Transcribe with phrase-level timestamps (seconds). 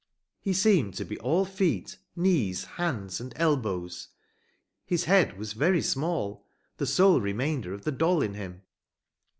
[0.39, 4.07] He seemed to be all feet, knees, hands and elbows.
[4.83, 6.43] His head was very small
[6.77, 8.63] the sole remainder of the doll in him.